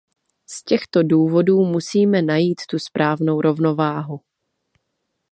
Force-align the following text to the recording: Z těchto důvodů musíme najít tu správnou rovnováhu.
Z 0.49 0.63
těchto 0.63 1.03
důvodů 1.03 1.65
musíme 1.65 2.21
najít 2.21 2.61
tu 2.69 2.79
správnou 2.79 3.41
rovnováhu. 3.41 4.21